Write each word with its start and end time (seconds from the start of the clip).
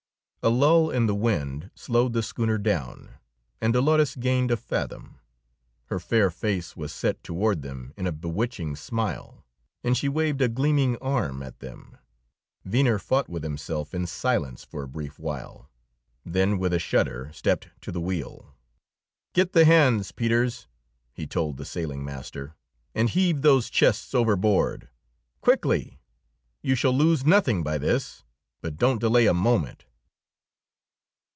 A 0.43 0.49
lull 0.49 0.89
in 0.89 1.05
the 1.05 1.13
wind 1.13 1.69
slowed 1.75 2.13
the 2.13 2.23
schooner 2.23 2.57
down, 2.57 3.11
and 3.61 3.73
Dolores 3.73 4.15
gained 4.15 4.49
a 4.49 4.57
fathom. 4.57 5.19
Her 5.85 5.99
fair 5.99 6.31
face 6.31 6.75
was 6.75 6.91
set 6.91 7.23
toward 7.23 7.61
them 7.61 7.93
in 7.95 8.07
a 8.07 8.11
bewitching 8.11 8.75
smile, 8.75 9.45
and 9.83 9.95
she 9.95 10.09
waved 10.09 10.41
a 10.41 10.49
gleaming 10.49 10.97
arm 10.97 11.43
at 11.43 11.59
them. 11.59 11.95
Venner 12.65 12.97
fought 12.97 13.29
with 13.29 13.43
himself 13.43 13.93
in 13.93 14.07
silence 14.07 14.63
for 14.63 14.81
a 14.81 14.87
brief 14.87 15.19
while, 15.19 15.69
then 16.25 16.57
with 16.57 16.73
a 16.73 16.79
shudder 16.79 17.29
stepped 17.31 17.69
to 17.81 17.91
the 17.91 18.01
wheel. 18.01 18.55
"Get 19.35 19.53
the 19.53 19.63
hands, 19.65 20.11
Peters," 20.11 20.65
he 21.13 21.27
told 21.27 21.57
the 21.57 21.65
sailing 21.65 22.03
master, 22.03 22.55
"and 22.95 23.11
heave 23.11 23.43
those 23.43 23.69
chests 23.69 24.15
overboard. 24.15 24.89
Quickly! 25.39 25.99
You 26.63 26.73
shall 26.73 26.97
lose 26.97 27.27
nothing 27.27 27.61
by 27.61 27.77
this, 27.77 28.23
but 28.63 28.77
don't 28.77 28.97
delay 28.99 29.27
a 29.27 29.35
moment!" 29.35 29.85